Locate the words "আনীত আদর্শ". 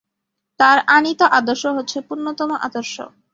0.89-1.63